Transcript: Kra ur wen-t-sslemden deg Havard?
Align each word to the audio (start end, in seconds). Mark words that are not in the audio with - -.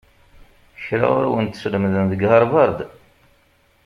Kra 0.83 1.07
ur 1.19 1.25
wen-t-sslemden 1.31 2.05
deg 2.11 2.21
Havard? 2.31 2.77